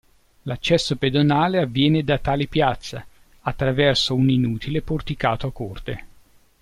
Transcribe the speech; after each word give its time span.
L'accesso 0.45 0.95
pedonale 0.95 1.59
avviene 1.59 2.03
da 2.03 2.17
tale 2.17 2.47
piazza, 2.47 3.05
attraverso 3.41 4.15
un 4.15 4.31
inutile 4.31 4.81
porticato 4.81 5.45
a 5.45 5.51
corte. 5.51 6.05